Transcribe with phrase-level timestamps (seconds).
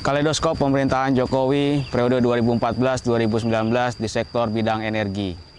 [0.00, 5.49] Kaleidoskop pemerintahan Jokowi periode 2014-2019 di sektor bidang energi.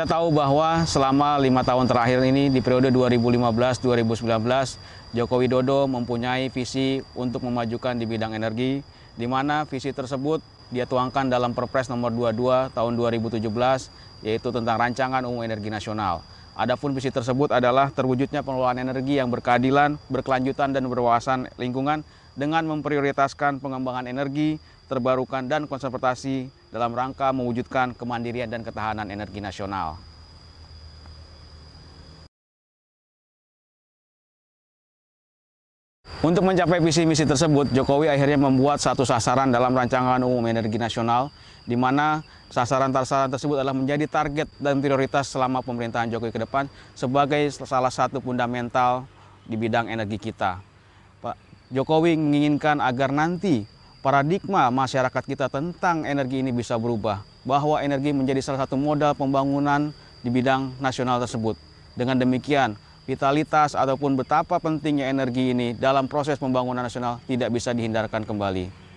[0.00, 4.24] Kita tahu bahwa selama lima tahun terakhir ini di periode 2015-2019,
[5.12, 8.80] Joko Widodo mempunyai visi untuk memajukan di bidang energi,
[9.12, 10.40] di mana visi tersebut
[10.72, 13.44] dia tuangkan dalam Perpres nomor 22 tahun 2017,
[14.24, 16.24] yaitu tentang rancangan umum energi nasional.
[16.56, 22.08] Adapun visi tersebut adalah terwujudnya pengelolaan energi yang berkeadilan, berkelanjutan, dan berwawasan lingkungan
[22.40, 24.56] dengan memprioritaskan pengembangan energi,
[24.88, 29.98] terbarukan, dan konservasi dalam rangka mewujudkan kemandirian dan ketahanan energi nasional.
[36.20, 41.32] Untuk mencapai visi misi tersebut, Jokowi akhirnya membuat satu sasaran dalam rancangan umum energi nasional,
[41.64, 42.20] di mana
[42.52, 48.20] sasaran-sasaran tersebut adalah menjadi target dan prioritas selama pemerintahan Jokowi ke depan sebagai salah satu
[48.20, 49.08] fundamental
[49.48, 50.60] di bidang energi kita.
[51.24, 51.40] Pak
[51.72, 53.64] Jokowi menginginkan agar nanti
[54.00, 59.92] paradigma masyarakat kita tentang energi ini bisa berubah, bahwa energi menjadi salah satu modal pembangunan
[60.24, 61.56] di bidang nasional tersebut.
[61.96, 68.24] Dengan demikian, vitalitas ataupun betapa pentingnya energi ini dalam proses pembangunan nasional tidak bisa dihindarkan
[68.24, 68.89] kembali.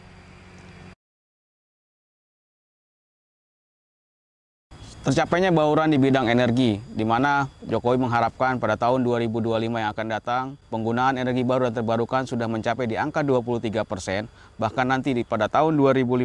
[5.04, 10.44] Tercapainya bauran di bidang energi, di mana Jokowi mengharapkan pada tahun 2025 yang akan datang,
[10.72, 15.76] penggunaan energi baru dan terbarukan sudah mencapai di angka 23 persen, bahkan nanti pada tahun
[15.76, 16.24] 2050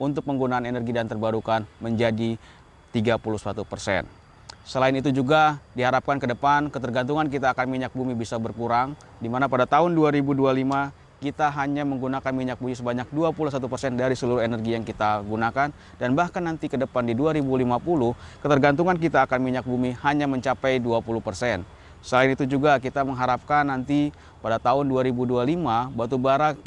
[0.00, 2.40] untuk penggunaan energi dan terbarukan menjadi
[2.96, 4.08] 31 persen.
[4.64, 9.52] Selain itu juga diharapkan ke depan ketergantungan kita akan minyak bumi bisa berkurang, di mana
[9.52, 10.48] pada tahun 2025
[11.22, 16.42] kita hanya menggunakan minyak bumi sebanyak 21% dari seluruh energi yang kita gunakan dan bahkan
[16.42, 21.62] nanti ke depan di 2050 ketergantungan kita akan minyak bumi hanya mencapai 20%.
[22.02, 24.10] Selain itu juga kita mengharapkan nanti
[24.42, 26.58] pada tahun 2025 batu bara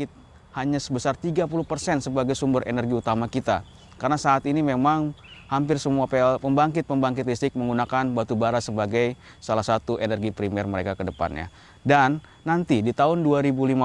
[0.55, 1.51] hanya sebesar 30%
[1.99, 3.67] sebagai sumber energi utama kita.
[3.99, 5.11] Karena saat ini memang
[5.51, 6.07] hampir semua
[6.39, 11.51] pembangkit-pembangkit listrik menggunakan batu bara sebagai salah satu energi primer mereka ke depannya.
[11.85, 13.77] Dan nanti di tahun 2050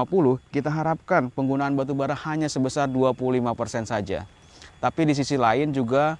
[0.49, 4.25] kita harapkan penggunaan batu bara hanya sebesar 25% saja.
[4.81, 6.17] Tapi di sisi lain juga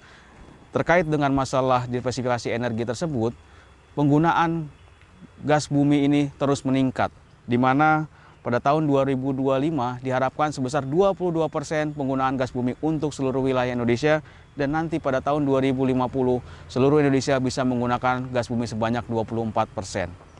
[0.70, 3.34] terkait dengan masalah diversifikasi energi tersebut,
[3.98, 4.70] penggunaan
[5.42, 7.10] gas bumi ini terus meningkat,
[7.50, 8.06] di mana
[8.46, 9.42] pada tahun 2025
[10.06, 14.22] diharapkan sebesar 22% penggunaan gas bumi untuk seluruh wilayah Indonesia
[14.54, 15.98] dan nanti pada tahun 2050
[16.70, 20.31] seluruh Indonesia bisa menggunakan gas bumi sebanyak 24%.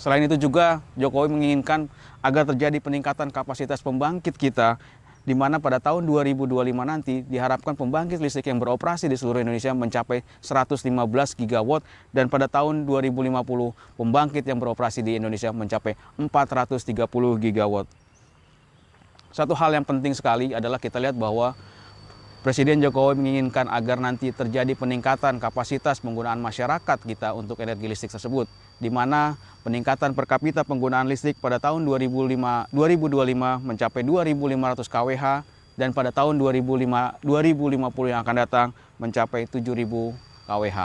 [0.00, 1.92] Selain itu juga Jokowi menginginkan
[2.24, 4.80] agar terjadi peningkatan kapasitas pembangkit kita
[5.28, 10.24] di mana pada tahun 2025 nanti diharapkan pembangkit listrik yang beroperasi di seluruh Indonesia mencapai
[10.40, 10.88] 115
[11.36, 11.84] gigawatt
[12.16, 16.96] dan pada tahun 2050 pembangkit yang beroperasi di Indonesia mencapai 430
[17.36, 17.84] gigawatt.
[19.36, 21.52] Satu hal yang penting sekali adalah kita lihat bahwa
[22.40, 28.48] Presiden Jokowi menginginkan agar nanti terjadi peningkatan kapasitas penggunaan masyarakat kita untuk energi listrik tersebut,
[28.80, 35.24] di mana peningkatan per kapita penggunaan listrik pada tahun 2005, 2025 mencapai 2.500 kWh
[35.76, 39.60] dan pada tahun 2005, 2050 yang akan datang mencapai 7.000
[40.48, 40.78] kWh.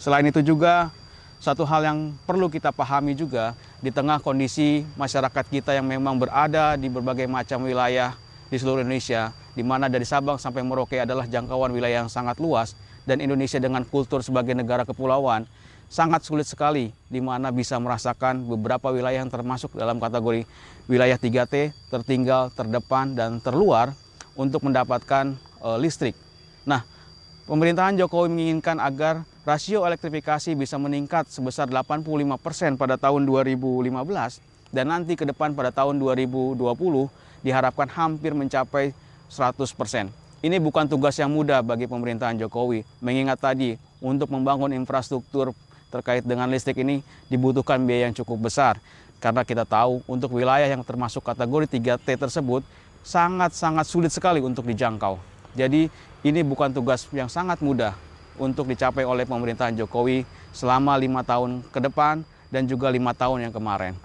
[0.00, 0.88] Selain itu juga
[1.36, 3.52] satu hal yang perlu kita pahami juga
[3.84, 8.16] di tengah kondisi masyarakat kita yang memang berada di berbagai macam wilayah
[8.48, 12.78] di seluruh Indonesia, di mana dari Sabang sampai Merauke adalah jangkauan wilayah yang sangat luas,
[13.10, 15.50] dan Indonesia dengan kultur sebagai negara kepulauan,
[15.90, 20.46] sangat sulit sekali di mana bisa merasakan beberapa wilayah yang termasuk dalam kategori
[20.86, 23.96] wilayah 3T, tertinggal, terdepan, dan terluar
[24.38, 26.14] untuk mendapatkan e, listrik.
[26.62, 26.86] Nah,
[27.48, 33.90] pemerintahan Jokowi menginginkan agar rasio elektrifikasi bisa meningkat sebesar 85% pada tahun 2015
[34.70, 36.60] dan nanti ke depan pada tahun 2020
[37.40, 38.92] diharapkan hampir mencapai
[39.30, 40.10] 100%.
[40.38, 45.50] Ini bukan tugas yang mudah bagi pemerintahan Jokowi, mengingat tadi untuk membangun infrastruktur
[45.90, 48.78] terkait dengan listrik ini dibutuhkan biaya yang cukup besar.
[49.18, 52.62] Karena kita tahu untuk wilayah yang termasuk kategori 3T tersebut
[53.02, 55.18] sangat-sangat sulit sekali untuk dijangkau.
[55.58, 55.90] Jadi
[56.22, 57.98] ini bukan tugas yang sangat mudah
[58.38, 60.22] untuk dicapai oleh pemerintahan Jokowi
[60.54, 62.22] selama lima tahun ke depan
[62.54, 63.98] dan juga lima tahun yang kemarin.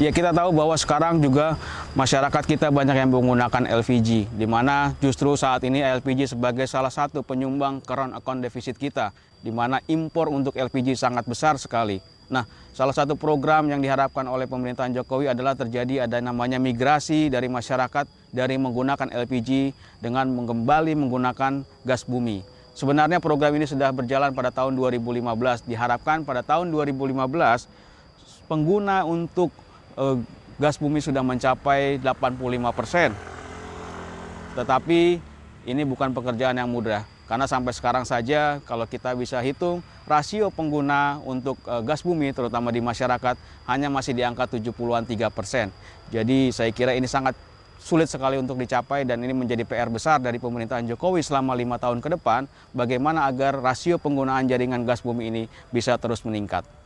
[0.00, 1.60] Ya kita tahu bahwa sekarang juga
[1.92, 7.20] masyarakat kita banyak yang menggunakan LPG, di mana justru saat ini LPG sebagai salah satu
[7.20, 9.12] penyumbang current account defisit kita,
[9.44, 12.00] di mana impor untuk LPG sangat besar sekali.
[12.32, 17.52] Nah, salah satu program yang diharapkan oleh pemerintahan Jokowi adalah terjadi ada namanya migrasi dari
[17.52, 22.40] masyarakat dari menggunakan LPG dengan kembali menggunakan gas bumi.
[22.72, 25.68] Sebenarnya program ini sudah berjalan pada tahun 2015.
[25.68, 27.68] Diharapkan pada tahun 2015
[28.48, 29.52] pengguna untuk
[29.96, 30.16] eh,
[30.60, 33.10] gas bumi sudah mencapai 85 persen.
[34.54, 35.00] Tetapi
[35.64, 37.06] ini bukan pekerjaan yang mudah.
[37.30, 42.74] Karena sampai sekarang saja kalau kita bisa hitung rasio pengguna untuk uh, gas bumi terutama
[42.74, 43.38] di masyarakat
[43.70, 45.70] hanya masih di angka 70-an 3 persen.
[46.10, 47.38] Jadi saya kira ini sangat
[47.78, 52.02] sulit sekali untuk dicapai dan ini menjadi PR besar dari pemerintahan Jokowi selama lima tahun
[52.02, 56.79] ke depan bagaimana agar rasio penggunaan jaringan gas bumi ini bisa terus meningkat.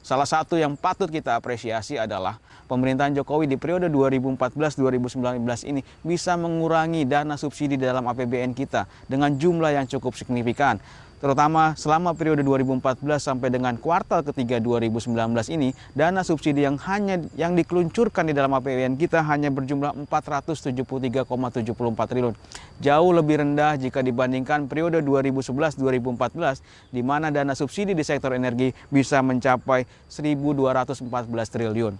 [0.00, 2.40] Salah satu yang patut kita apresiasi adalah
[2.72, 9.76] pemerintahan Jokowi di periode 2014-2019 ini bisa mengurangi dana subsidi dalam APBN kita dengan jumlah
[9.76, 10.80] yang cukup signifikan
[11.20, 15.12] terutama selama periode 2014 sampai dengan kuartal ketiga 2019
[15.52, 22.34] ini dana subsidi yang hanya yang dikeluncurkan di dalam APBN kita hanya berjumlah 473,74 triliun.
[22.80, 29.20] Jauh lebih rendah jika dibandingkan periode 2011-2014 di mana dana subsidi di sektor energi bisa
[29.20, 31.04] mencapai 1.214
[31.52, 31.94] triliun.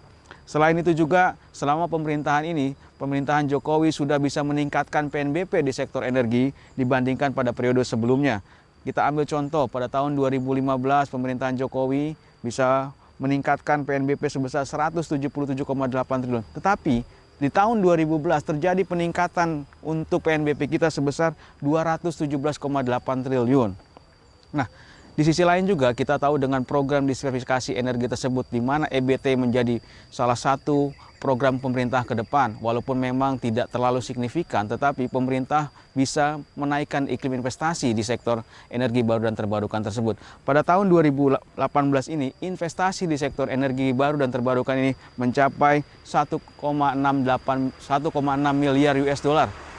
[0.50, 6.50] Selain itu juga selama pemerintahan ini, pemerintahan Jokowi sudah bisa meningkatkan PNBP di sektor energi
[6.74, 8.42] dibandingkan pada periode sebelumnya.
[8.80, 10.64] Kita ambil contoh pada tahun 2015
[11.12, 15.60] pemerintahan Jokowi bisa meningkatkan PNBP sebesar 177,8
[16.24, 16.44] triliun.
[16.56, 17.04] Tetapi
[17.40, 22.56] di tahun 2011 terjadi peningkatan untuk PNBP kita sebesar 217,8
[23.20, 23.76] triliun.
[24.56, 24.68] Nah,
[25.20, 29.76] di sisi lain juga kita tahu dengan program diversifikasi energi tersebut di mana EBT menjadi
[30.08, 32.56] salah satu program pemerintah ke depan.
[32.56, 38.40] Walaupun memang tidak terlalu signifikan, tetapi pemerintah bisa menaikkan iklim investasi di sektor
[38.72, 40.16] energi baru dan terbarukan tersebut.
[40.40, 41.36] Pada tahun 2018
[42.16, 49.69] ini, investasi di sektor energi baru dan terbarukan ini mencapai 1,68 1,6 miliar US dollar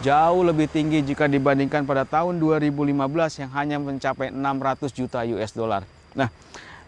[0.00, 5.84] jauh lebih tinggi jika dibandingkan pada tahun 2015 yang hanya mencapai 600 juta US dollar.
[6.16, 6.32] Nah,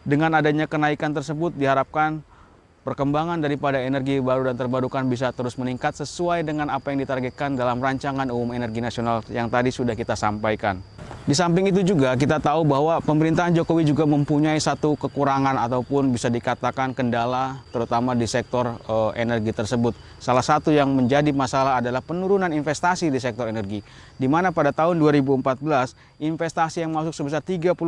[0.03, 2.25] dengan adanya kenaikan tersebut diharapkan
[2.83, 7.79] perkembangan daripada energi baru dan terbarukan bisa terus meningkat sesuai dengan apa yang ditargetkan dalam
[7.79, 10.83] rancangan umum energi nasional yang tadi sudah kita sampaikan.
[11.23, 16.27] Di samping itu juga kita tahu bahwa pemerintahan Jokowi juga mempunyai satu kekurangan ataupun bisa
[16.27, 19.95] dikatakan kendala terutama di sektor uh, energi tersebut.
[20.19, 23.87] Salah satu yang menjadi masalah adalah penurunan investasi di sektor energi.
[24.19, 27.79] Di mana pada tahun 2014 investasi yang masuk sebesar 34,4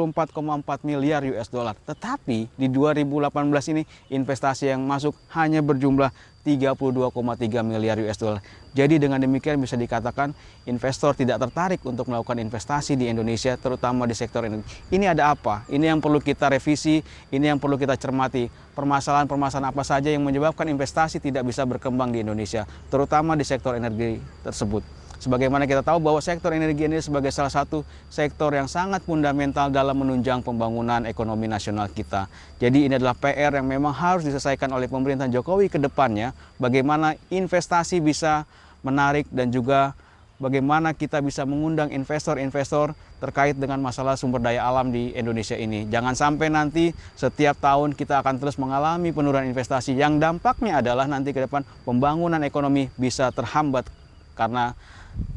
[0.87, 1.75] miliar US dollar.
[1.75, 3.35] Tetapi di 2018
[3.75, 3.83] ini
[4.15, 6.13] investasi yang masuk hanya berjumlah
[6.45, 8.45] 32,3 miliar US dollar.
[8.77, 10.37] Jadi dengan demikian bisa dikatakan
[10.69, 14.67] investor tidak tertarik untuk melakukan investasi di Indonesia terutama di sektor energi.
[14.93, 15.65] Ini ada apa?
[15.73, 17.01] Ini yang perlu kita revisi,
[17.33, 18.51] ini yang perlu kita cermati.
[18.75, 24.19] Permasalahan-permasalahan apa saja yang menyebabkan investasi tidak bisa berkembang di Indonesia, terutama di sektor energi
[24.43, 25.04] tersebut.
[25.23, 29.95] Sebagaimana kita tahu bahwa sektor energi ini sebagai salah satu sektor yang sangat fundamental dalam
[30.01, 32.27] menunjang pembangunan ekonomi nasional kita.
[32.59, 38.03] Jadi ini adalah PR yang memang harus diselesaikan oleh pemerintahan Jokowi ke depannya, bagaimana investasi
[38.03, 38.49] bisa
[38.85, 39.97] menarik dan juga
[40.43, 42.93] bagaimana kita bisa mengundang investor-investor
[43.23, 45.89] terkait dengan masalah sumber daya alam di Indonesia ini.
[45.89, 51.33] Jangan sampai nanti setiap tahun kita akan terus mengalami penurunan investasi yang dampaknya adalah nanti
[51.33, 53.89] ke depan pembangunan ekonomi bisa terhambat
[54.35, 54.75] karena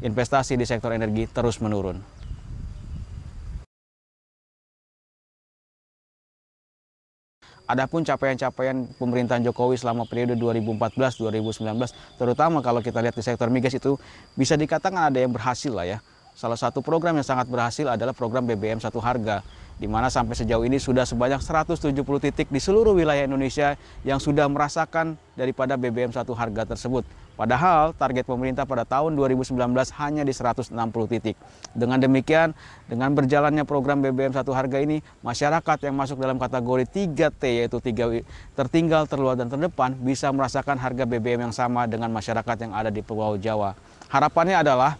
[0.02, 1.98] investasi di sektor energi terus menurun.
[7.68, 14.00] Adapun capaian-capaian pemerintahan Jokowi selama periode 2014-2019, terutama kalau kita lihat di sektor migas itu
[14.32, 16.00] bisa dikatakan ada yang berhasil lah ya.
[16.32, 19.44] Salah satu program yang sangat berhasil adalah program BBM satu harga,
[19.78, 24.50] di mana sampai sejauh ini sudah sebanyak 170 titik di seluruh wilayah Indonesia yang sudah
[24.50, 27.06] merasakan daripada BBM satu harga tersebut.
[27.38, 29.54] Padahal target pemerintah pada tahun 2019
[30.02, 30.74] hanya di 160
[31.06, 31.38] titik.
[31.70, 32.50] Dengan demikian,
[32.90, 38.26] dengan berjalannya program BBM satu harga ini, masyarakat yang masuk dalam kategori 3T yaitu 3
[38.58, 43.06] tertinggal, terluar, dan terdepan bisa merasakan harga BBM yang sama dengan masyarakat yang ada di
[43.06, 43.78] Pulau Jawa.
[44.10, 44.98] Harapannya adalah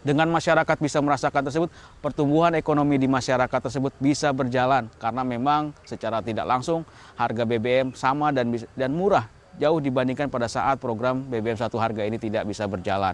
[0.00, 1.68] dengan masyarakat bisa merasakan tersebut,
[2.00, 6.84] pertumbuhan ekonomi di masyarakat tersebut bisa berjalan karena memang secara tidak langsung
[7.16, 9.28] harga BBM sama dan dan murah
[9.60, 13.12] jauh dibandingkan pada saat program BBM satu harga ini tidak bisa berjalan.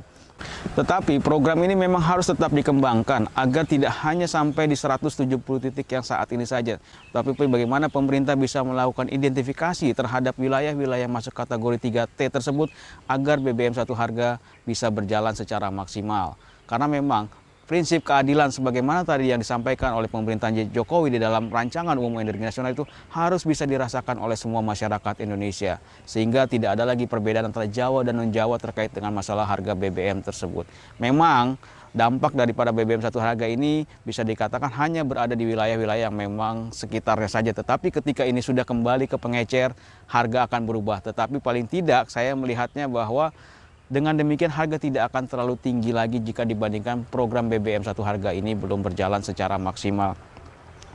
[0.77, 6.05] Tetapi program ini memang harus tetap dikembangkan agar tidak hanya sampai di 170 titik yang
[6.05, 6.77] saat ini saja.
[7.11, 12.69] Tapi bagaimana pemerintah bisa melakukan identifikasi terhadap wilayah-wilayah masuk kategori 3T tersebut
[13.09, 14.37] agar BBM satu harga
[14.69, 16.37] bisa berjalan secara maksimal.
[16.67, 17.31] Karena memang
[17.67, 22.71] prinsip keadilan sebagaimana tadi yang disampaikan oleh pemerintahan Jokowi di dalam rancangan umum energi nasional
[22.71, 28.07] itu harus bisa dirasakan oleh semua masyarakat Indonesia sehingga tidak ada lagi perbedaan antara Jawa
[28.07, 30.71] dan non-Jawa terkait dengan masalah harga BBM tersebut.
[31.03, 31.59] Memang
[31.91, 37.27] dampak daripada BBM satu harga ini bisa dikatakan hanya berada di wilayah-wilayah yang memang sekitarnya
[37.27, 37.51] saja.
[37.51, 39.75] Tetapi ketika ini sudah kembali ke pengecer,
[40.07, 41.03] harga akan berubah.
[41.03, 43.35] Tetapi paling tidak saya melihatnya bahwa
[43.87, 48.59] dengan demikian harga tidak akan terlalu tinggi lagi jika dibandingkan program BBM satu harga ini
[48.59, 50.19] belum berjalan secara maksimal.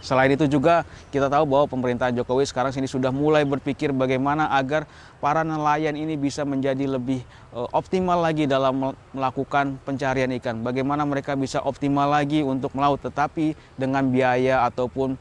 [0.01, 0.81] Selain itu juga
[1.13, 4.89] kita tahu bahwa pemerintahan Jokowi sekarang sini sudah mulai berpikir bagaimana agar
[5.21, 7.21] para nelayan ini bisa menjadi lebih
[7.53, 10.65] uh, optimal lagi dalam melakukan pencarian ikan.
[10.65, 15.15] Bagaimana mereka bisa optimal lagi untuk melaut tetapi dengan biaya ataupun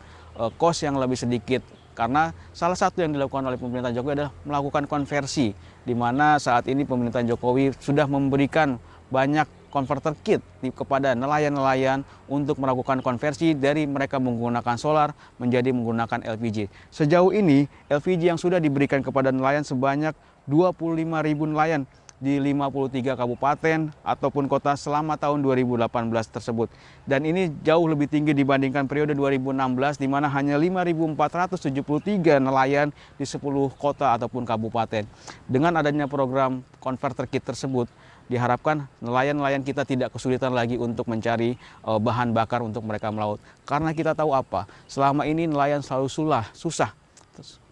[0.56, 1.60] kos yang lebih sedikit
[2.00, 5.52] karena salah satu yang dilakukan oleh pemerintahan Jokowi adalah melakukan konversi,
[5.84, 8.76] di mana saat ini pemerintahan Jokowi sudah memberikan
[9.10, 10.42] banyak converter kit
[10.74, 16.66] kepada nelayan-nelayan untuk melakukan konversi dari mereka menggunakan solar menjadi menggunakan LPG.
[16.90, 20.12] Sejauh ini LPG yang sudah diberikan kepada nelayan sebanyak
[20.50, 21.86] 25 ribu nelayan
[22.20, 25.88] di 53 kabupaten ataupun kota selama tahun 2018
[26.28, 26.68] tersebut.
[27.08, 33.40] Dan ini jauh lebih tinggi dibandingkan periode 2016 di mana hanya 5.473 nelayan di 10
[33.80, 35.08] kota ataupun kabupaten.
[35.48, 37.88] Dengan adanya program converter kit tersebut,
[38.28, 43.40] diharapkan nelayan-nelayan kita tidak kesulitan lagi untuk mencari uh, bahan bakar untuk mereka melaut.
[43.64, 46.99] Karena kita tahu apa, selama ini nelayan selalu sulah, susah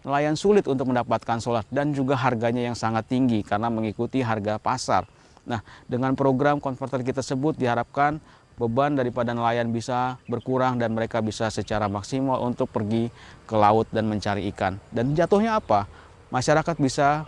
[0.03, 5.05] nelayan sulit untuk mendapatkan solar dan juga harganya yang sangat tinggi karena mengikuti harga pasar.
[5.47, 8.21] Nah, dengan program konverter kita sebut diharapkan
[8.59, 13.07] beban daripada nelayan bisa berkurang dan mereka bisa secara maksimal untuk pergi
[13.47, 14.75] ke laut dan mencari ikan.
[14.91, 15.87] Dan jatuhnya apa?
[16.29, 17.23] Masyarakat bisa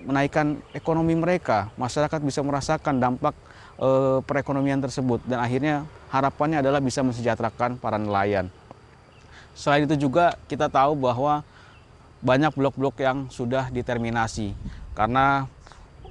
[0.00, 3.36] menaikkan ekonomi mereka, masyarakat bisa merasakan dampak
[3.76, 3.88] e,
[4.24, 8.48] perekonomian tersebut dan akhirnya harapannya adalah bisa mensejahterakan para nelayan.
[9.52, 11.44] Selain itu juga kita tahu bahwa
[12.20, 14.52] banyak blok-blok yang sudah diterminasi
[14.92, 15.48] karena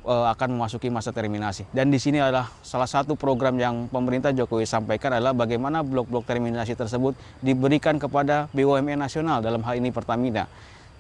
[0.02, 1.70] e, akan memasuki masa terminasi.
[1.70, 6.74] Dan di sini adalah salah satu program yang pemerintah Jokowi sampaikan adalah bagaimana blok-blok terminasi
[6.74, 7.14] tersebut
[7.46, 10.50] diberikan kepada BUMN nasional dalam hal ini Pertamina.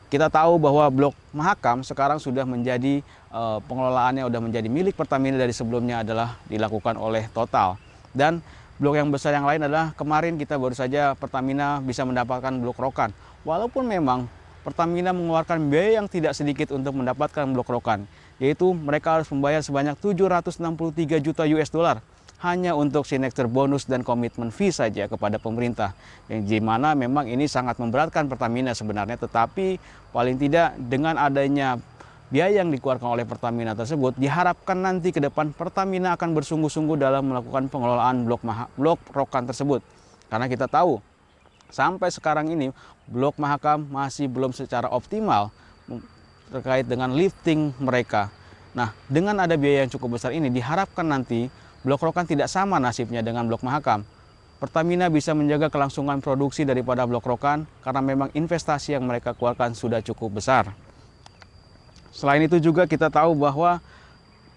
[0.09, 3.01] Kita tahu bahwa blok Mahakam sekarang sudah menjadi
[3.33, 7.81] e, pengelolaannya sudah menjadi milik Pertamina dari sebelumnya adalah dilakukan oleh Total.
[8.13, 8.41] Dan
[8.77, 13.09] blok yang besar yang lain adalah kemarin kita baru saja Pertamina bisa mendapatkan blok Rokan.
[13.45, 18.03] Walaupun memang Pertamina mengeluarkan biaya yang tidak sedikit untuk mendapatkan blok rokan,
[18.43, 22.03] yaitu mereka harus membayar sebanyak 763 juta US dollar
[22.39, 25.91] hanya untuk sinekter bonus dan komitmen fee saja kepada pemerintah.
[26.31, 29.75] Yang di mana memang ini sangat memberatkan Pertamina sebenarnya, tetapi
[30.15, 31.75] paling tidak dengan adanya
[32.31, 37.67] biaya yang dikeluarkan oleh Pertamina tersebut diharapkan nanti ke depan Pertamina akan bersungguh-sungguh dalam melakukan
[37.67, 38.41] pengelolaan blok
[38.79, 39.83] blok rokan tersebut.
[40.29, 41.01] Karena kita tahu
[41.69, 42.73] sampai sekarang ini
[43.09, 45.53] Blok Mahakam masih belum secara optimal
[46.49, 48.29] terkait dengan lifting mereka.
[48.73, 51.49] Nah, dengan ada biaya yang cukup besar ini diharapkan nanti
[51.81, 54.03] Blok Rokan tidak sama nasibnya dengan Blok Mahakam.
[54.59, 60.03] Pertamina bisa menjaga kelangsungan produksi daripada Blok Rokan karena memang investasi yang mereka keluarkan sudah
[60.03, 60.75] cukup besar.
[62.11, 63.79] Selain itu juga kita tahu bahwa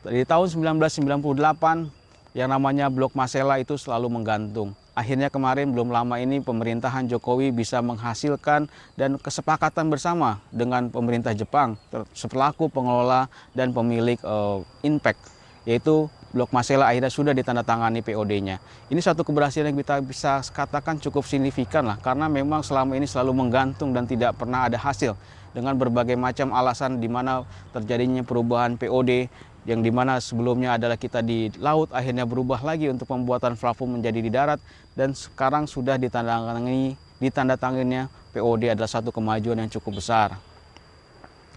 [0.02, 6.44] dari tahun 1998 yang namanya Blok Masela itu selalu menggantung akhirnya kemarin belum lama ini
[6.44, 11.80] pemerintahan Jokowi bisa menghasilkan dan kesepakatan bersama dengan pemerintah Jepang
[12.12, 15.20] selaku pengelola dan pemilik uh, Impact
[15.64, 18.56] yaitu Blok Masela akhirnya sudah ditandatangani POD-nya.
[18.88, 23.36] Ini satu keberhasilan yang kita bisa katakan cukup signifikan lah karena memang selama ini selalu
[23.36, 25.12] menggantung dan tidak pernah ada hasil
[25.52, 27.44] dengan berbagai macam alasan di mana
[27.76, 29.28] terjadinya perubahan POD
[29.62, 34.18] yang di mana sebelumnya adalah kita di laut akhirnya berubah lagi untuk pembuatan platform menjadi
[34.18, 34.58] di darat
[34.98, 40.34] dan sekarang sudah ditandatangani ditandatangannya POD adalah satu kemajuan yang cukup besar.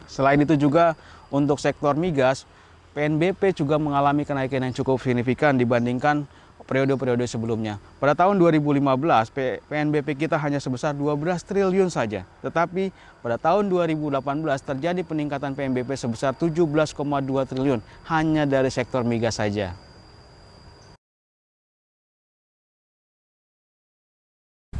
[0.06, 0.94] Selain itu juga
[1.34, 2.46] untuk sektor migas,
[2.94, 6.30] PNBP juga mengalami kenaikan yang cukup signifikan dibandingkan
[6.66, 7.78] periode-periode sebelumnya.
[8.02, 8.82] Pada tahun 2015,
[9.70, 12.26] PNBP kita hanya sebesar 12 triliun saja.
[12.42, 12.90] Tetapi
[13.22, 14.20] pada tahun 2018
[14.62, 16.92] terjadi peningkatan PNBP sebesar 17,2
[17.46, 17.80] triliun
[18.10, 19.78] hanya dari sektor migas saja.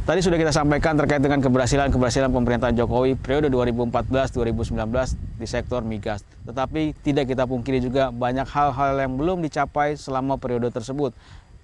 [0.06, 4.78] Tadi sudah kita sampaikan terkait dengan keberhasilan-keberhasilan pemerintahan Jokowi periode 2014-2019
[5.34, 6.22] di sektor migas.
[6.46, 11.10] Tetapi tidak kita pungkiri juga banyak hal-hal yang belum dicapai selama periode tersebut.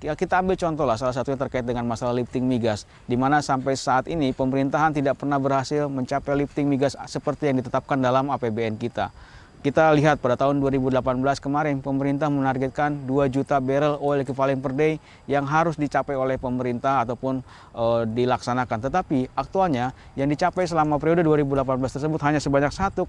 [0.02, 3.78] Ya, kita ambil contoh lah, salah satunya terkait dengan masalah lifting migas, di mana sampai
[3.78, 9.14] saat ini pemerintahan tidak pernah berhasil mencapai lifting migas seperti yang ditetapkan dalam APBN kita.
[9.62, 10.98] Kita lihat pada tahun 2018
[11.38, 14.98] kemarin pemerintah menargetkan 2 juta barrel oil equivalent per day
[15.30, 18.90] yang harus dicapai oleh pemerintah ataupun e, dilaksanakan.
[18.90, 23.06] Tetapi aktualnya yang dicapai selama periode 2018 tersebut hanya sebanyak 1,917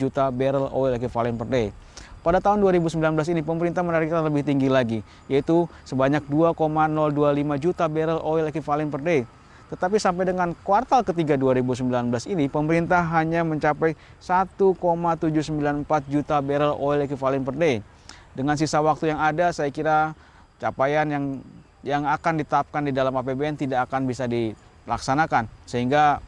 [0.00, 1.68] juta barrel oil equivalent per day.
[2.26, 2.98] Pada tahun 2019
[3.38, 6.58] ini pemerintah menargetkan lebih tinggi lagi, yaitu sebanyak 2,025
[7.62, 9.22] juta barrel oil equivalent per day.
[9.70, 11.86] Tetapi sampai dengan kuartal ketiga 2019
[12.26, 17.78] ini, pemerintah hanya mencapai 1,794 juta barrel oil equivalent per day.
[18.34, 20.10] Dengan sisa waktu yang ada, saya kira
[20.58, 21.38] capaian yang
[21.86, 25.46] yang akan ditetapkan di dalam APBN tidak akan bisa dilaksanakan.
[25.62, 26.18] Sehingga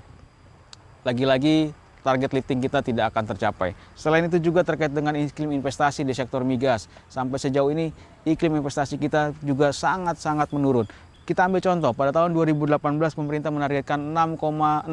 [1.03, 3.75] lagi-lagi target lifting kita tidak akan tercapai.
[3.95, 6.87] Selain itu juga terkait dengan iklim investasi di sektor migas.
[7.11, 7.91] Sampai sejauh ini
[8.27, 10.87] iklim investasi kita juga sangat-sangat menurun.
[11.29, 12.81] Kita ambil contoh, pada tahun 2018
[13.13, 14.89] pemerintah menargetkan 16,8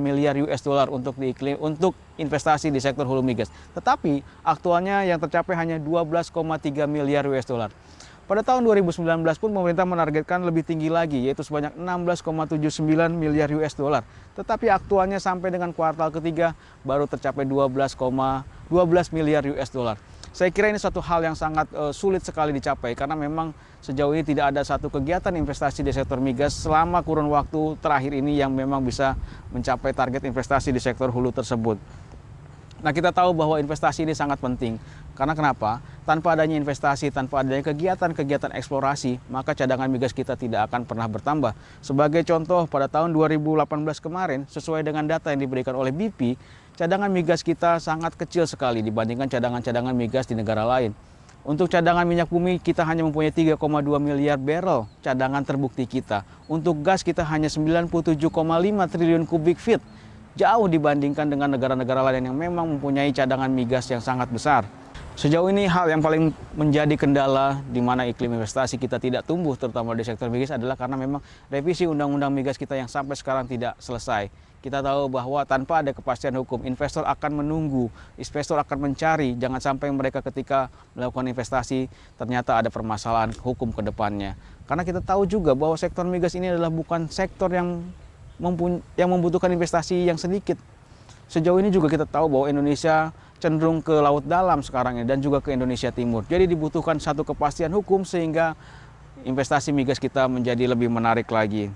[0.00, 3.52] miliar US dollar untuk diiklim untuk investasi di sektor hulu migas.
[3.76, 6.32] Tetapi aktualnya yang tercapai hanya 12,3
[6.88, 7.68] miliar US dollar.
[8.32, 9.04] Pada tahun 2019
[9.36, 12.80] pun pemerintah menargetkan lebih tinggi lagi yaitu sebanyak 16,79
[13.12, 14.08] miliar US dollar.
[14.32, 17.92] Tetapi aktualnya sampai dengan kuartal ketiga baru tercapai 12,12
[19.12, 20.00] miliar US dollar.
[20.32, 23.52] Saya kira ini suatu hal yang sangat uh, sulit sekali dicapai karena memang
[23.84, 28.40] sejauh ini tidak ada satu kegiatan investasi di sektor migas selama kurun waktu terakhir ini
[28.40, 29.12] yang memang bisa
[29.52, 31.76] mencapai target investasi di sektor hulu tersebut.
[32.80, 34.80] Nah kita tahu bahwa investasi ini sangat penting.
[35.12, 35.84] Karena kenapa?
[36.02, 41.54] Tanpa adanya investasi, tanpa adanya kegiatan-kegiatan eksplorasi, maka cadangan migas kita tidak akan pernah bertambah.
[41.78, 46.34] Sebagai contoh, pada tahun 2018 kemarin, sesuai dengan data yang diberikan oleh BP,
[46.74, 50.90] cadangan migas kita sangat kecil sekali dibandingkan cadangan-cadangan migas di negara lain.
[51.46, 53.58] Untuk cadangan minyak bumi kita hanya mempunyai 3,2
[53.98, 56.26] miliar barrel cadangan terbukti kita.
[56.46, 57.90] Untuk gas kita hanya 97,5
[58.90, 59.82] triliun kubik feet.
[60.32, 64.64] Jauh dibandingkan dengan negara-negara lain yang memang mempunyai cadangan migas yang sangat besar.
[65.12, 69.92] Sejauh ini hal yang paling menjadi kendala di mana iklim investasi kita tidak tumbuh terutama
[69.92, 71.20] di sektor migas adalah karena memang
[71.52, 74.32] revisi undang-undang migas kita yang sampai sekarang tidak selesai.
[74.64, 79.92] Kita tahu bahwa tanpa ada kepastian hukum, investor akan menunggu, investor akan mencari, jangan sampai
[79.92, 84.32] mereka ketika melakukan investasi ternyata ada permasalahan hukum ke depannya.
[84.64, 87.84] Karena kita tahu juga bahwa sektor migas ini adalah bukan sektor yang
[88.98, 90.58] yang membutuhkan investasi yang sedikit.
[91.30, 95.40] Sejauh ini juga kita tahu bahwa Indonesia cenderung ke laut dalam sekarang ini dan juga
[95.40, 96.22] ke Indonesia Timur.
[96.28, 98.54] Jadi dibutuhkan satu kepastian hukum sehingga
[99.24, 101.70] investasi migas kita menjadi lebih menarik lagi.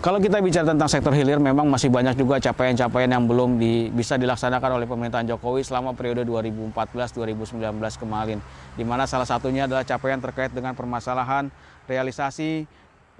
[0.00, 4.16] Kalau kita bicara tentang sektor hilir, memang masih banyak juga capaian-capaian yang belum di, bisa
[4.16, 7.60] dilaksanakan oleh pemerintahan Jokowi selama periode 2014-2019
[8.00, 8.40] kemarin.
[8.80, 11.52] Di mana salah satunya adalah capaian terkait dengan permasalahan
[11.84, 12.64] realisasi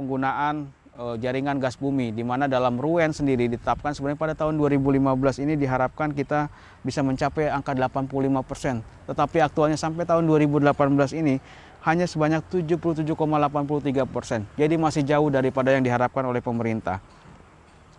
[0.00, 5.44] penggunaan uh, jaringan gas bumi di mana dalam Ruen sendiri ditetapkan sebenarnya pada tahun 2015
[5.44, 6.48] ini diharapkan kita
[6.80, 8.08] bisa mencapai angka 85
[8.40, 8.80] persen.
[9.04, 10.72] Tetapi aktualnya sampai tahun 2018
[11.12, 11.44] ini
[11.80, 14.44] hanya sebanyak 77,83 persen.
[14.56, 17.00] Jadi masih jauh daripada yang diharapkan oleh pemerintah.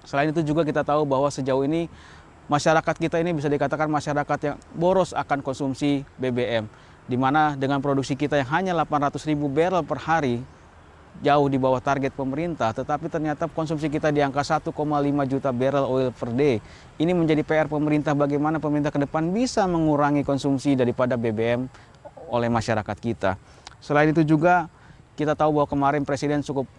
[0.06, 1.89] Selain itu juga kita tahu bahwa sejauh ini
[2.50, 6.70] masyarakat kita ini bisa dikatakan masyarakat yang boros akan konsumsi BBM.
[7.10, 10.46] Di mana dengan produksi kita yang hanya 800 ribu barrel per hari,
[11.20, 14.72] jauh di bawah target pemerintah, tetapi ternyata konsumsi kita di angka 1,5
[15.28, 16.63] juta barrel oil per day.
[17.02, 21.67] Ini menjadi PR pemerintah bagaimana pemerintah ke depan bisa mengurangi konsumsi daripada BBM
[22.32, 23.36] oleh masyarakat kita.
[23.82, 24.70] Selain itu juga
[25.17, 26.70] kita tahu bahwa kemarin Presiden cukup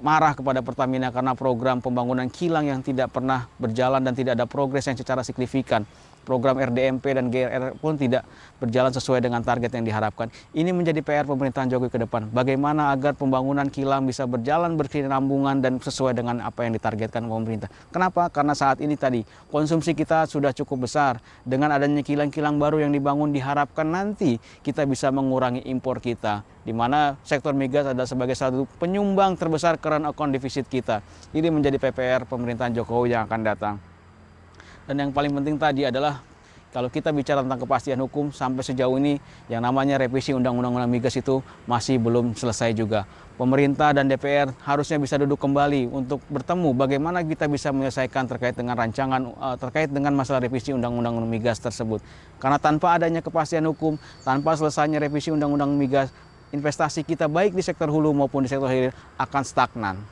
[0.00, 4.88] marah kepada Pertamina karena program pembangunan kilang yang tidak pernah berjalan dan tidak ada progres
[4.88, 5.84] yang secara signifikan
[6.22, 8.22] program RDMP dan GRR pun tidak
[8.60, 10.28] berjalan sesuai dengan target yang diharapkan.
[10.52, 12.28] Ini menjadi PR pemerintahan Jokowi ke depan.
[12.30, 17.72] Bagaimana agar pembangunan kilang bisa berjalan berkesinambungan dan sesuai dengan apa yang ditargetkan pemerintah.
[17.90, 18.28] Kenapa?
[18.28, 21.18] Karena saat ini tadi konsumsi kita sudah cukup besar.
[21.42, 26.44] Dengan adanya kilang-kilang baru yang dibangun diharapkan nanti kita bisa mengurangi impor kita.
[26.60, 31.00] Di mana sektor migas adalah sebagai satu penyumbang terbesar current account defisit kita.
[31.32, 33.89] Ini menjadi PPR pemerintahan Jokowi yang akan datang.
[34.90, 36.18] Dan yang paling penting tadi adalah
[36.74, 41.38] kalau kita bicara tentang kepastian hukum sampai sejauh ini yang namanya revisi undang-undang migas itu
[41.62, 43.06] masih belum selesai juga.
[43.38, 48.74] Pemerintah dan DPR harusnya bisa duduk kembali untuk bertemu bagaimana kita bisa menyelesaikan terkait dengan
[48.74, 52.02] rancangan uh, terkait dengan masalah revisi undang-undang migas tersebut.
[52.42, 53.94] Karena tanpa adanya kepastian hukum,
[54.26, 56.10] tanpa selesainya revisi undang-undang migas,
[56.50, 58.90] investasi kita baik di sektor hulu maupun di sektor hilir
[59.22, 60.02] akan stagnan.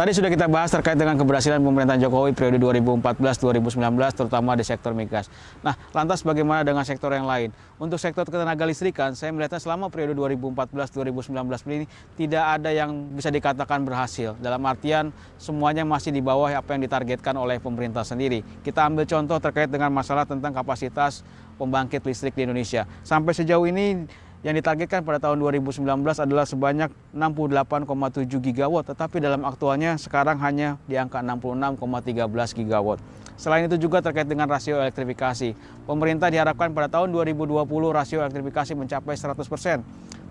[0.00, 3.84] Tadi sudah kita bahas terkait dengan keberhasilan pemerintahan Jokowi periode 2014-2019
[4.16, 5.28] terutama di sektor migas.
[5.60, 7.52] Nah, lantas bagaimana dengan sektor yang lain?
[7.76, 11.36] Untuk sektor ketenaga listrikan, saya melihatnya selama periode 2014-2019
[11.68, 11.84] ini
[12.16, 14.40] tidak ada yang bisa dikatakan berhasil.
[14.40, 18.40] Dalam artian semuanya masih di bawah apa yang ditargetkan oleh pemerintah sendiri.
[18.64, 21.20] Kita ambil contoh terkait dengan masalah tentang kapasitas
[21.60, 22.88] pembangkit listrik di Indonesia.
[23.04, 24.08] Sampai sejauh ini
[24.40, 30.96] yang ditargetkan pada tahun 2019 adalah sebanyak 68,7 gigawatt, tetapi dalam aktualnya sekarang hanya di
[30.96, 33.00] angka 66,13 gigawatt.
[33.36, 35.56] Selain itu juga terkait dengan rasio elektrifikasi.
[35.88, 39.80] Pemerintah diharapkan pada tahun 2020 rasio elektrifikasi mencapai 100%.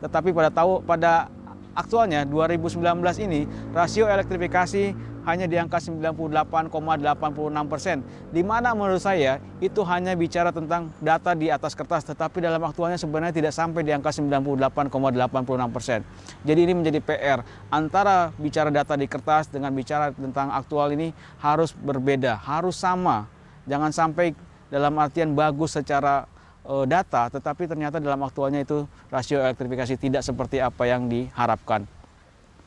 [0.06, 1.26] Tetapi pada tahu pada
[1.74, 2.82] aktualnya 2019
[3.26, 4.94] ini rasio elektrifikasi
[5.28, 8.06] hanya di angka 98,86 persen.
[8.30, 12.96] Di mana menurut saya itu hanya bicara tentang data di atas kertas, tetapi dalam aktualnya
[12.96, 16.00] sebenarnya tidak sampai di angka 98,86 persen.
[16.44, 17.40] Jadi ini menjadi PR
[17.74, 21.12] antara bicara data di kertas dengan bicara tentang aktual ini
[21.44, 23.28] harus berbeda, harus sama.
[23.68, 24.34] Jangan sampai
[24.70, 26.30] dalam artian bagus secara
[26.66, 31.99] uh, data, tetapi ternyata dalam aktualnya itu rasio elektrifikasi tidak seperti apa yang diharapkan.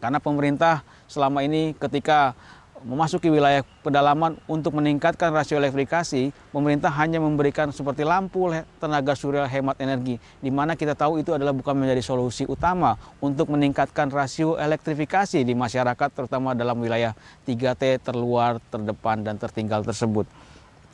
[0.02, 2.34] Karena pemerintah selama ini ketika
[2.82, 8.50] memasuki wilayah pedalaman untuk meningkatkan rasio elektrifikasi, pemerintah hanya memberikan seperti lampu
[8.82, 13.54] tenaga surya hemat energi, di mana kita tahu itu adalah bukan menjadi solusi utama untuk
[13.54, 17.14] meningkatkan rasio elektrifikasi di masyarakat, terutama dalam wilayah
[17.46, 20.26] 3T terluar, terdepan, dan tertinggal tersebut.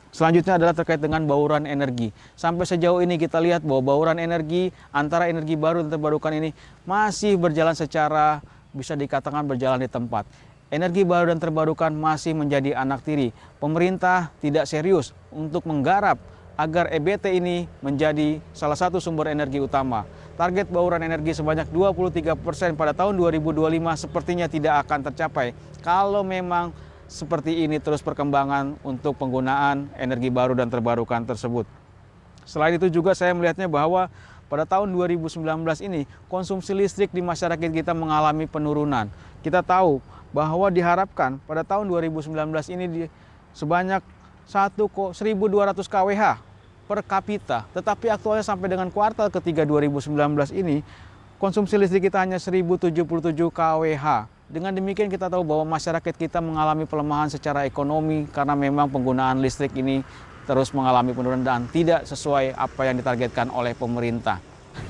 [0.09, 2.09] Selanjutnya adalah terkait dengan bauran energi.
[2.33, 6.49] Sampai sejauh ini kita lihat bahwa bauran energi antara energi baru dan terbarukan ini
[6.85, 8.41] masih berjalan secara
[8.73, 10.25] bisa dikatakan berjalan di tempat.
[10.69, 13.33] Energi baru dan terbarukan masih menjadi anak tiri.
[13.57, 16.21] Pemerintah tidak serius untuk menggarap
[16.59, 20.05] agar EBT ini menjadi salah satu sumber energi utama.
[20.35, 23.63] Target bauran energi sebanyak 23% persen pada tahun 2025
[23.95, 26.75] sepertinya tidak akan tercapai kalau memang
[27.09, 31.65] seperti ini terus perkembangan untuk penggunaan energi baru dan terbarukan tersebut.
[32.45, 34.11] Selain itu juga saya melihatnya bahwa
[34.49, 35.39] pada tahun 2019
[35.85, 39.07] ini konsumsi listrik di masyarakat kita mengalami penurunan.
[39.45, 40.01] Kita tahu
[40.33, 42.33] bahwa diharapkan pada tahun 2019
[42.73, 43.01] ini di,
[43.53, 44.01] sebanyak
[44.49, 45.13] 1.1200
[45.85, 46.23] kWh
[46.89, 47.69] per kapita.
[47.77, 50.09] Tetapi aktualnya sampai dengan kuartal ketiga 2019
[50.57, 50.81] ini
[51.37, 52.97] konsumsi listrik kita hanya 1077
[53.53, 54.05] kWh.
[54.49, 59.77] Dengan demikian kita tahu bahwa masyarakat kita mengalami pelemahan secara ekonomi karena memang penggunaan listrik
[59.77, 60.01] ini
[60.49, 64.41] terus mengalami penurunan dan tidak sesuai apa yang ditargetkan oleh pemerintah.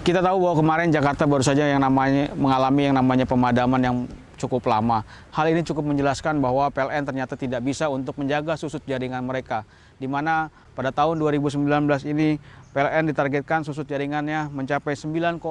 [0.08, 3.96] Kita tahu bahwa kemarin Jakarta baru saja yang namanya mengalami yang namanya pemadaman yang
[4.40, 5.04] cukup lama.
[5.36, 9.68] Hal ini cukup menjelaskan bahwa PLN ternyata tidak bisa untuk menjaga susut jaringan mereka,
[10.00, 10.48] di mana
[10.80, 11.68] pada tahun 2019
[12.08, 15.42] ini PLN ditargetkan susut jaringannya mencapai 9,40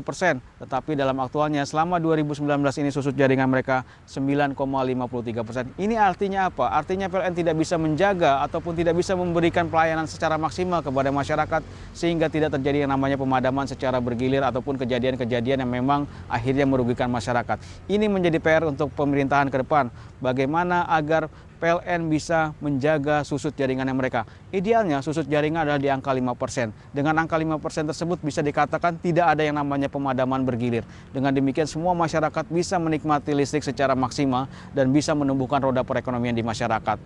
[0.00, 2.40] persen, tetapi dalam aktualnya selama 2019
[2.80, 5.64] ini susut jaringan mereka 9,53 persen.
[5.76, 6.72] Ini artinya apa?
[6.72, 11.60] Artinya PLN tidak bisa menjaga ataupun tidak bisa memberikan pelayanan secara maksimal kepada masyarakat
[11.92, 17.60] sehingga tidak terjadi yang namanya pemadaman secara bergilir ataupun kejadian-kejadian yang memang akhirnya merugikan masyarakat.
[17.92, 19.92] Ini menjadi PR untuk pemerintahan ke depan.
[20.16, 21.28] Bagaimana agar
[21.58, 24.24] PLN bisa menjaga susut jaringannya mereka.
[24.54, 26.94] Idealnya susut jaringan adalah di angka 5%.
[26.94, 30.86] Dengan angka 5% tersebut bisa dikatakan tidak ada yang namanya pemadaman bergilir.
[31.10, 36.46] Dengan demikian semua masyarakat bisa menikmati listrik secara maksimal dan bisa menumbuhkan roda perekonomian di
[36.46, 36.96] masyarakat.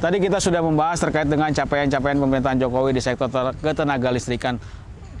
[0.00, 3.28] Tadi kita sudah membahas terkait dengan capaian-capaian pemerintahan Jokowi di sektor
[3.60, 4.56] ketenaga listrikan.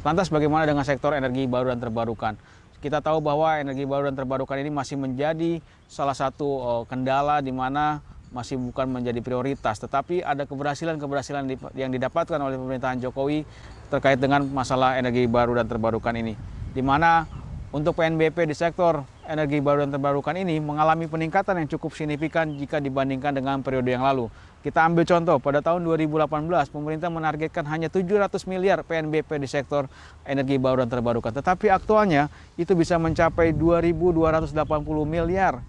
[0.00, 2.40] Lantas bagaimana dengan sektor energi baru dan terbarukan?
[2.80, 7.52] Kita tahu bahwa energi baru dan terbarukan ini masih menjadi salah satu uh, kendala di
[7.52, 13.42] mana masih bukan menjadi prioritas, tetapi ada keberhasilan-keberhasilan yang didapatkan oleh pemerintahan Jokowi
[13.90, 16.38] terkait dengan masalah energi baru dan terbarukan ini.
[16.70, 17.26] Di mana
[17.74, 22.78] untuk PNBP di sektor energi baru dan terbarukan ini mengalami peningkatan yang cukup signifikan jika
[22.78, 24.30] dibandingkan dengan periode yang lalu.
[24.60, 26.28] Kita ambil contoh, pada tahun 2018
[26.68, 29.88] pemerintah menargetkan hanya 700 miliar PNBP di sektor
[30.28, 31.32] energi baru dan terbarukan.
[31.32, 32.28] Tetapi aktualnya
[32.60, 34.52] itu bisa mencapai 2.280
[35.08, 35.64] miliar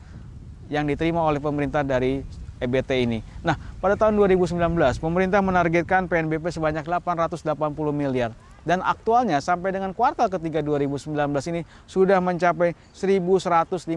[0.68, 2.20] yang diterima oleh pemerintah dari
[2.60, 3.24] EBT ini.
[3.48, 4.60] Nah, pada tahun 2019
[5.00, 7.48] pemerintah menargetkan PNBP sebanyak 880
[7.96, 8.36] miliar.
[8.62, 11.16] Dan aktualnya sampai dengan kuartal ketiga 2019
[11.50, 13.88] ini sudah mencapai 1.155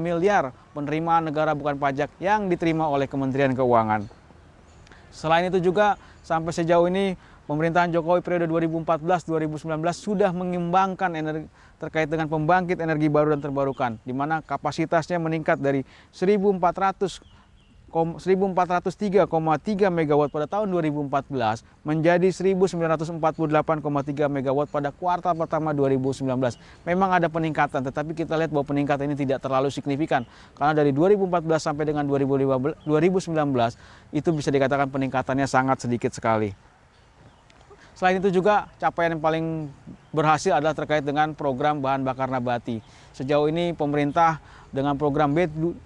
[0.00, 4.21] miliar penerimaan negara bukan pajak yang diterima oleh Kementerian Keuangan.
[5.12, 11.46] Selain itu juga sampai sejauh ini pemerintahan Jokowi periode 2014-2019 sudah mengembangkan energi
[11.76, 15.82] terkait dengan pembangkit energi baru dan terbarukan di mana kapasitasnya meningkat dari
[16.14, 17.41] 1.400
[17.92, 19.28] 1403,3
[19.92, 23.20] megawatt pada tahun 2014 menjadi 1948,3
[24.32, 26.24] megawatt pada kuartal pertama 2019.
[26.88, 30.24] Memang ada peningkatan, tetapi kita lihat bahwa peningkatan ini tidak terlalu signifikan.
[30.56, 32.80] Karena dari 2014 sampai dengan 2019
[34.16, 36.72] itu bisa dikatakan peningkatannya sangat sedikit sekali.
[37.92, 39.68] Selain itu juga capaian yang paling
[40.10, 42.80] berhasil adalah terkait dengan program bahan bakar nabati.
[43.12, 44.40] Sejauh ini pemerintah
[44.72, 45.36] dengan program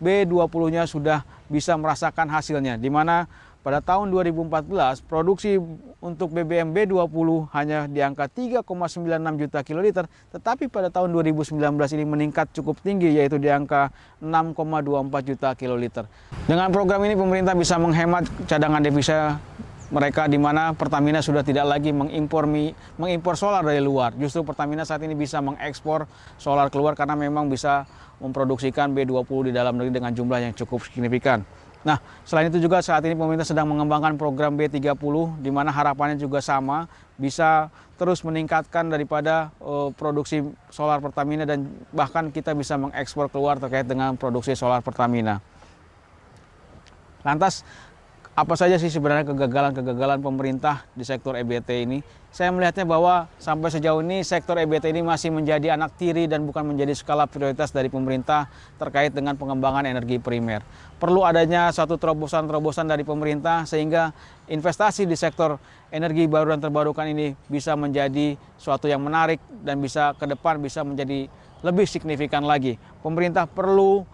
[0.00, 3.26] B20-nya sudah bisa merasakan hasilnya, di mana
[3.66, 5.58] pada tahun 2014 produksi
[5.98, 11.58] untuk BBM B20 hanya di angka 3,96 juta kiloliter, tetapi pada tahun 2019
[11.98, 13.90] ini meningkat cukup tinggi yaitu di angka
[14.22, 16.06] 6,24 juta kiloliter.
[16.46, 19.42] Dengan program ini pemerintah bisa menghemat cadangan devisa
[19.90, 22.46] mereka di mana Pertamina sudah tidak lagi mengimpor
[22.98, 24.14] mengimpor solar dari luar.
[24.18, 27.86] Justru Pertamina saat ini bisa mengekspor solar keluar karena memang bisa
[28.20, 31.44] memproduksikan B20 di dalam negeri dengan jumlah yang cukup signifikan.
[31.86, 36.42] Nah, selain itu juga saat ini pemerintah sedang mengembangkan program B30 di mana harapannya juga
[36.42, 43.62] sama bisa terus meningkatkan daripada uh, produksi solar Pertamina dan bahkan kita bisa mengekspor keluar
[43.62, 45.38] terkait dengan produksi solar Pertamina.
[47.22, 47.62] Lantas
[48.36, 52.04] apa saja sih sebenarnya kegagalan-kegagalan pemerintah di sektor EBT ini?
[52.28, 56.68] Saya melihatnya bahwa sampai sejauh ini sektor EBT ini masih menjadi anak tiri dan bukan
[56.68, 60.60] menjadi skala prioritas dari pemerintah terkait dengan pengembangan energi primer.
[61.00, 64.12] Perlu adanya satu terobosan-terobosan dari pemerintah sehingga
[64.52, 65.56] investasi di sektor
[65.88, 70.84] energi baru dan terbarukan ini bisa menjadi suatu yang menarik dan bisa ke depan bisa
[70.84, 71.24] menjadi
[71.64, 72.76] lebih signifikan lagi.
[73.00, 74.04] Pemerintah perlu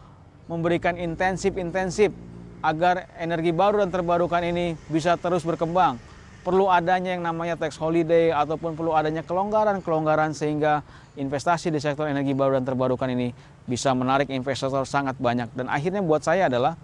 [0.46, 2.14] memberikan intensif-intensif
[2.62, 5.98] agar energi baru dan terbarukan ini bisa terus berkembang.
[6.42, 10.82] Perlu adanya yang namanya tax holiday ataupun perlu adanya kelonggaran-kelonggaran sehingga
[11.14, 13.30] investasi di sektor energi baru dan terbarukan ini
[13.66, 15.50] bisa menarik investor sangat banyak.
[15.54, 16.74] Dan akhirnya buat saya adalah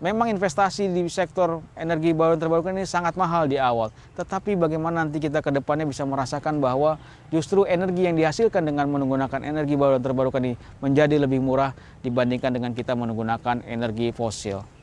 [0.00, 3.92] memang investasi di sektor energi baru dan terbarukan ini sangat mahal di awal.
[4.16, 6.96] Tetapi bagaimana nanti kita ke depannya bisa merasakan bahwa
[7.28, 12.56] justru energi yang dihasilkan dengan menggunakan energi baru dan terbarukan ini menjadi lebih murah dibandingkan
[12.56, 14.73] dengan kita menggunakan energi fosil.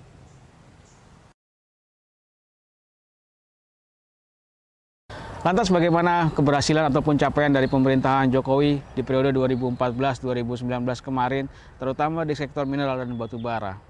[5.41, 10.69] Lantas bagaimana keberhasilan ataupun capaian dari pemerintahan Jokowi di periode 2014-2019
[11.01, 11.49] kemarin,
[11.81, 13.81] terutama di sektor mineral dan batu bara?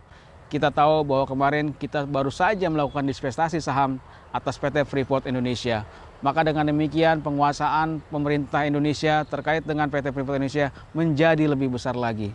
[0.47, 3.99] Kita tahu bahwa kemarin kita baru saja melakukan dispensasi saham
[4.31, 5.83] atas PT Freeport Indonesia.
[6.23, 12.31] Maka dengan demikian penguasaan pemerintah Indonesia terkait dengan PT Freeport Indonesia menjadi lebih besar lagi.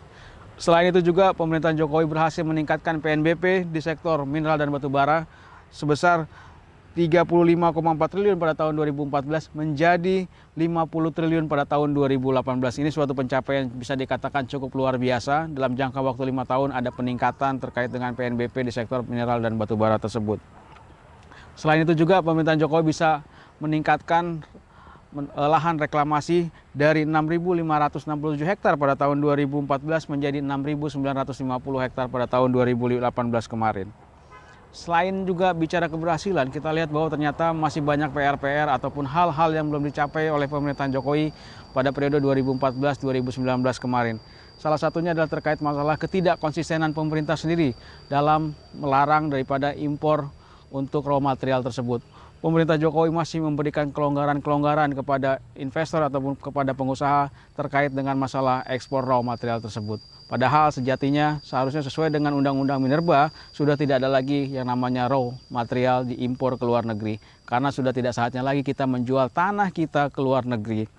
[0.60, 5.24] Selain itu juga pemerintahan Jokowi berhasil meningkatkan PNBP di sektor mineral dan batu bara
[5.72, 6.28] sebesar
[6.96, 7.76] 35,4
[8.08, 10.24] triliun pada tahun 2014 menjadi
[10.56, 12.40] 50 triliun pada tahun 2018.
[12.80, 15.52] Ini suatu pencapaian bisa dikatakan cukup luar biasa.
[15.52, 19.76] Dalam jangka waktu lima tahun ada peningkatan terkait dengan PNBP di sektor mineral dan batu
[19.76, 20.40] bara tersebut.
[21.52, 23.20] Selain itu juga pemerintahan Jokowi bisa
[23.60, 24.40] meningkatkan
[25.12, 29.68] eh, lahan reklamasi dari 6.567 hektar pada tahun 2014
[30.08, 33.04] menjadi 6.950 hektar pada tahun 2018
[33.52, 34.05] kemarin.
[34.76, 39.88] Selain juga bicara keberhasilan, kita lihat bahwa ternyata masih banyak PR-PR ataupun hal-hal yang belum
[39.88, 41.32] dicapai oleh pemerintahan Jokowi
[41.72, 43.40] pada periode 2014-2019
[43.80, 44.20] kemarin.
[44.60, 47.72] Salah satunya adalah terkait masalah ketidakkonsistenan pemerintah sendiri
[48.12, 50.28] dalam melarang daripada impor
[50.68, 52.04] untuk raw material tersebut.
[52.36, 59.24] Pemerintah Jokowi masih memberikan kelonggaran-kelonggaran kepada investor ataupun kepada pengusaha terkait dengan masalah ekspor raw
[59.24, 60.04] material tersebut.
[60.28, 66.04] Padahal sejatinya seharusnya sesuai dengan Undang-Undang Minerba sudah tidak ada lagi yang namanya raw material
[66.04, 67.16] diimpor ke luar negeri
[67.48, 70.90] karena sudah tidak saatnya lagi kita menjual tanah kita ke luar negeri.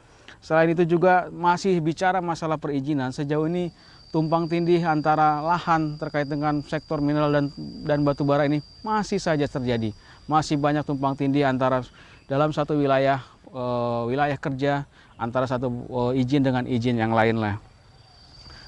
[0.42, 3.70] Selain itu juga masih bicara masalah perizinan sejauh ini
[4.16, 7.46] tumpang tindih antara lahan terkait dengan sektor mineral dan
[7.84, 9.92] dan batu bara ini masih saja terjadi.
[10.28, 11.82] Masih banyak tumpang tindih antara
[12.28, 13.64] dalam satu wilayah e,
[14.12, 14.84] wilayah kerja
[15.16, 17.56] antara satu e, izin dengan izin yang lain lah.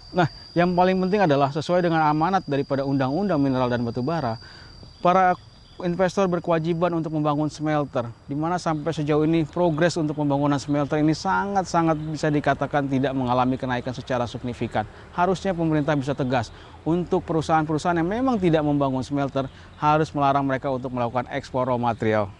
[0.09, 0.25] Nah,
[0.57, 4.41] yang paling penting adalah sesuai dengan amanat daripada Undang-Undang Mineral dan Batu Bara,
[5.05, 5.37] para
[5.83, 11.11] investor berkewajiban untuk membangun smelter, di mana sampai sejauh ini progres untuk pembangunan smelter ini
[11.11, 14.87] sangat-sangat bisa dikatakan tidak mengalami kenaikan secara signifikan.
[15.11, 16.55] Harusnya pemerintah bisa tegas
[16.87, 22.31] untuk perusahaan-perusahaan yang memang tidak membangun smelter harus melarang mereka untuk melakukan ekspor raw material.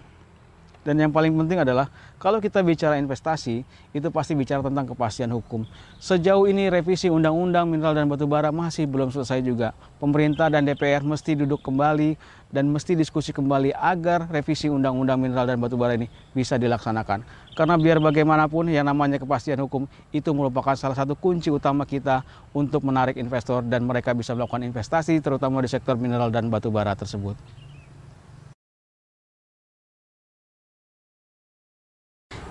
[0.79, 5.67] Dan yang paling penting adalah kalau kita bicara investasi, itu pasti bicara tentang kepastian hukum.
[5.99, 9.75] Sejauh ini revisi Undang-Undang Mineral dan Batubara masih belum selesai juga.
[9.99, 12.15] Pemerintah dan DPR mesti duduk kembali
[12.49, 17.27] dan mesti diskusi kembali agar revisi Undang-Undang Mineral dan Batubara ini bisa dilaksanakan.
[17.59, 19.83] Karena biar bagaimanapun yang namanya kepastian hukum
[20.15, 22.23] itu merupakan salah satu kunci utama kita
[22.55, 27.35] untuk menarik investor dan mereka bisa melakukan investasi terutama di sektor mineral dan batubara tersebut.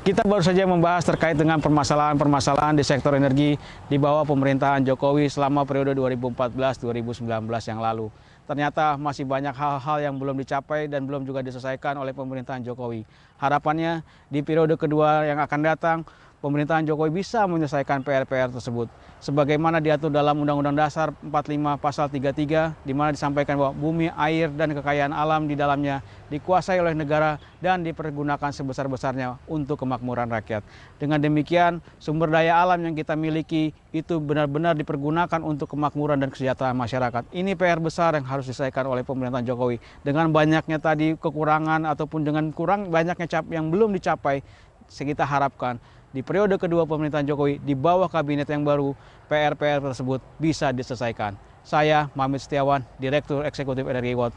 [0.08, 3.60] Kita baru saja membahas terkait dengan permasalahan-permasalahan di sektor energi
[3.92, 8.08] di bawah pemerintahan Jokowi selama periode 2014-2019 yang lalu.
[8.48, 13.04] Ternyata masih banyak hal-hal yang belum dicapai dan belum juga diselesaikan oleh pemerintahan Jokowi.
[13.36, 14.00] Harapannya
[14.32, 15.98] di periode kedua yang akan datang,
[16.38, 18.86] pemerintahan Jokowi bisa menyelesaikan PR-PR tersebut.
[19.18, 24.70] Sebagaimana diatur dalam Undang-Undang Dasar 45 Pasal 33, di mana disampaikan bahwa bumi, air, dan
[24.70, 30.62] kekayaan alam di dalamnya dikuasai oleh negara dan dipergunakan sebesar-besarnya untuk kemakmuran rakyat.
[31.02, 36.78] Dengan demikian, sumber daya alam yang kita miliki itu benar-benar dipergunakan untuk kemakmuran dan kesejahteraan
[36.78, 37.26] masyarakat.
[37.34, 39.82] Ini PR besar yang harus diselesaikan oleh pemerintahan Jokowi.
[40.06, 44.46] Dengan banyaknya tadi kekurangan ataupun dengan kurang banyaknya cap yang belum dicapai,
[44.88, 45.76] kita harapkan
[46.08, 48.96] di periode kedua pemerintahan Jokowi di bawah kabinet yang baru,
[49.28, 51.36] PR-PR tersebut bisa diselesaikan.
[51.60, 54.32] Saya Mamit Setiawan, Direktur Eksekutif Energi Watt.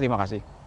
[0.00, 0.59] Terima kasih.